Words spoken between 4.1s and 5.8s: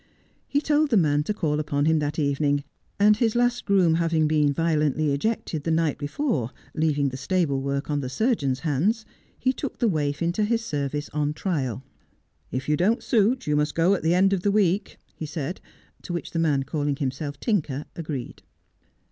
been violently ejected the